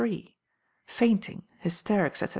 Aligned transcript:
Fainting, 0.87 1.43
Hysterics, 1.59 2.21
&c. 2.23 2.29